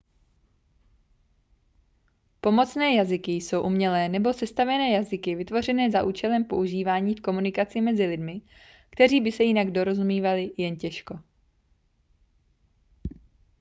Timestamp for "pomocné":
2.41-2.93